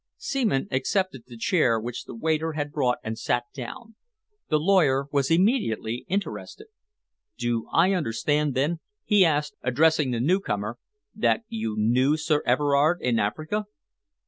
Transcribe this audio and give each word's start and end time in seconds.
Seaman 0.17 0.67
accepted 0.71 1.25
the 1.27 1.37
chair 1.37 1.79
which 1.79 2.05
the 2.05 2.15
waiter 2.15 2.53
had 2.53 2.71
brought 2.71 2.97
and 3.03 3.19
sat 3.19 3.43
down. 3.53 3.93
The 4.49 4.57
lawyer 4.59 5.05
was 5.11 5.29
immediately 5.29 6.05
interested. 6.07 6.69
"Do 7.37 7.67
I 7.71 7.93
understand, 7.93 8.55
then," 8.55 8.79
he 9.03 9.23
asked, 9.23 9.53
addressing 9.61 10.09
the 10.09 10.19
newcomer, 10.19 10.79
"that 11.13 11.43
you 11.49 11.75
knew 11.77 12.17
Sir 12.17 12.41
Everard 12.47 12.97
in 13.03 13.19
Africa?" 13.19 13.65